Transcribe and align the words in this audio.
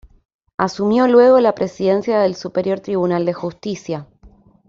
Asumió 0.57 1.07
luego 1.07 1.39
la 1.39 1.53
presidencia 1.53 2.21
del 2.21 2.33
Superior 2.35 2.79
Tribunal 2.79 3.23
de 3.23 3.33
Justicia. 3.33 4.07